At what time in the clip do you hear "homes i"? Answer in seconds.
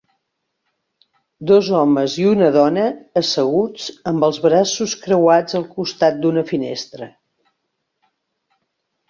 1.79-2.25